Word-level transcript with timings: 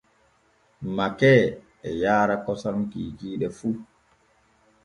Makee 0.95 1.43
e 1.87 1.91
yaara 2.01 2.35
kosam 2.45 2.77
kiikiiɗe 2.91 3.47
fu. 3.57 3.69